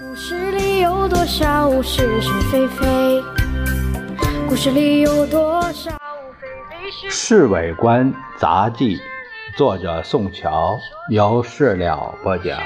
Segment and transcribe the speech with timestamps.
[0.00, 3.22] 故事里有多少是是非非？
[4.48, 5.90] 故事里有多少
[6.40, 8.96] 非非是《市委官杂记》，
[9.54, 10.78] 作者宋乔，
[11.10, 12.58] 由事了播讲。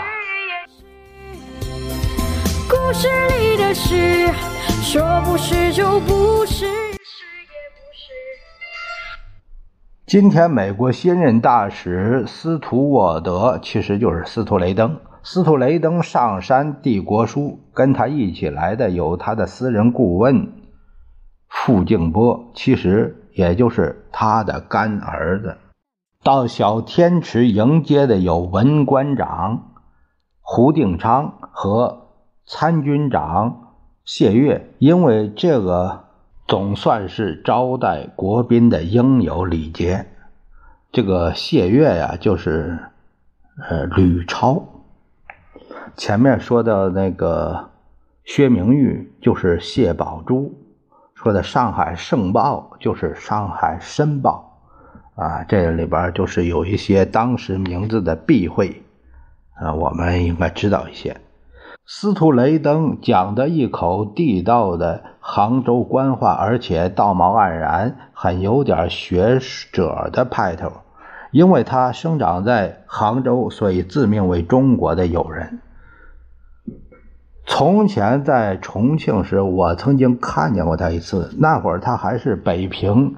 [2.71, 3.09] 故事
[3.41, 4.29] 里的事，
[4.81, 8.13] 说不是就不是，是也不是。
[10.07, 14.97] 今天，美国新任大使斯图沃德其实就是斯图雷登。
[15.29, 20.53] 斯图雷登上山递国书，跟他一起来的有他的私人顾问
[21.49, 25.57] 傅静波，其实也就是他的干儿子。
[26.23, 29.73] 到小天池迎接的有文官长
[30.43, 32.07] 胡定昌和
[32.47, 33.73] 参军长
[34.05, 36.05] 谢岳，因为这个
[36.47, 40.07] 总算是招待国宾的应有礼节。
[40.93, 42.79] 这个谢岳呀，就是
[43.69, 44.69] 呃吕超。
[45.97, 47.71] 前面说的那个
[48.23, 50.53] 薛明玉就是谢宝珠，
[51.15, 54.59] 说的上海盛报就是上海申报，
[55.15, 58.83] 啊，这里边就是有一些当时名字的避讳，
[59.55, 61.17] 啊，我们应该知道一些。
[61.87, 69.39] 司徒雷登讲的一口地道的杭州官话，而且道貌岸然，很有点学
[69.73, 70.71] 者的派头。
[71.31, 75.61] 因为他生长在杭州，所以自命为中国的友人。
[77.49, 81.33] 从前在重庆时，我曾经看见过他一次。
[81.39, 83.15] 那会儿他还是北平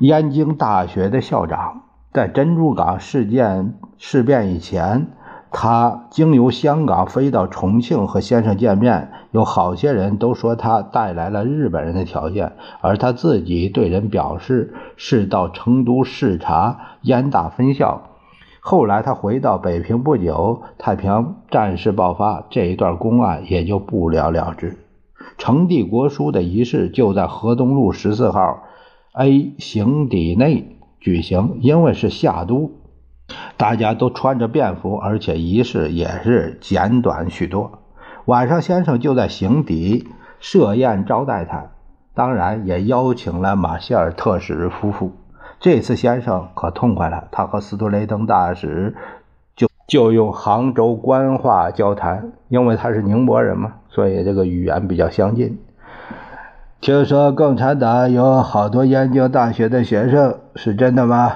[0.00, 1.80] 燕京大学的校长。
[2.12, 5.08] 在珍珠港事件事变以前，
[5.50, 9.10] 他经由香港飞到重庆和先生见面。
[9.32, 18.02] 有好些人都说他带来了日本人的条件，而他自己对人表示是到成都视察燕大分校。
[18.66, 24.78] 后来他回到北平不久，太平洋战事爆发，这一段公案也就不了了之。
[25.36, 28.62] 成帝国书的仪式就在河东路十四号
[29.12, 32.70] A 行邸内举行，因为是夏都，
[33.58, 37.80] 大家都穿着便服，而且仪式也是简短许多。
[38.24, 40.08] 晚上，先生就在行邸
[40.40, 41.66] 设宴招待他，
[42.14, 45.12] 当然也邀请了马歇尔特使夫妇。
[45.64, 48.94] 这次先生可痛快了，他和斯图雷登大使
[49.56, 55.58] 就就用杭州官话交谈，因为他是宁波人嘛，所以这个语言比较相近。
[56.82, 61.32] 听说共产党有好多燕京大学的学生，是真的吗？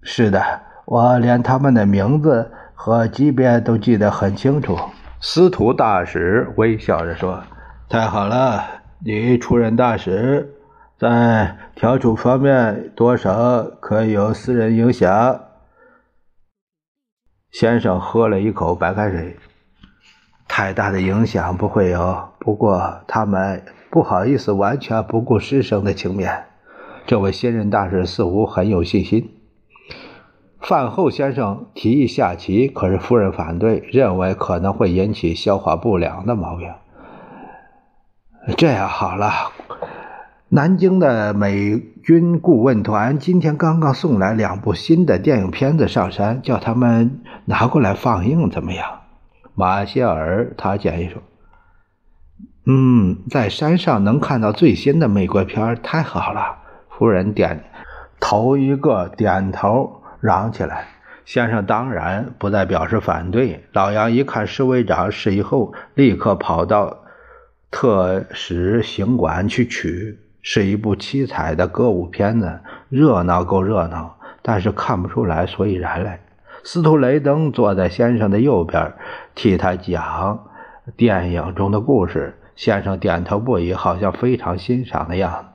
[0.00, 0.40] 是的，
[0.86, 4.78] 我连他们的名字和级别都记得很清楚。
[5.20, 7.38] 司徒大使微笑着说
[7.86, 8.64] ：“太好了，
[9.04, 10.54] 你出任大使。”
[11.00, 15.40] 在调处方面，多少可有私人影响。
[17.50, 19.38] 先生喝了一口白开水，
[20.46, 22.28] 太大的影响不会有。
[22.38, 26.44] 不过他们不好意思完全不顾师生的情面。
[27.06, 29.34] 这位新任大使似乎很有信心。
[30.60, 36.70] 饭后，先生提议下棋，可是夫人反对，认为可能会引起消化不良的毛病。
[38.58, 39.32] 这样好了。
[40.52, 49.02] 南京的美军顾问团今天刚刚送来两部新的电影片子上山，叫他们拿过来放映，怎么样？
[49.54, 51.22] 马歇尔他建议说
[52.66, 56.58] ：“嗯，在山上能看到最新的美国片太好了。”
[56.90, 57.66] 夫人点
[58.18, 60.88] 头一个点头，嚷起来。
[61.24, 63.66] 先生当然不再表示反对。
[63.72, 67.04] 老杨一看侍卫长示意后，立刻跑到
[67.70, 70.18] 特使行馆去取。
[70.42, 76.20] 是一部七彩的歌舞片子，热闹够热闹，但是看不出来所以然来。
[76.62, 78.92] 斯图雷登坐在先生的右边，
[79.34, 80.46] 替他讲
[80.96, 82.36] 电影中的故事。
[82.56, 85.48] 先生点头不已，好像非常欣赏的样子。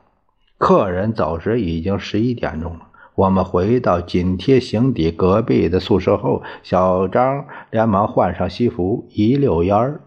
[0.57, 2.87] 客人走时已经十一点钟了。
[3.13, 10.01] 我们回到紧贴行邸隔壁的宿舍后，小张连忙换上西服，一溜烟儿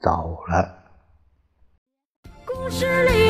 [0.00, 0.74] 走了。
[2.44, 3.29] 故事里